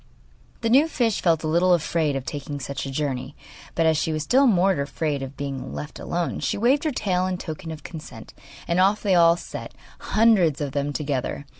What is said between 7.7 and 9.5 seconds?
consent, and off they all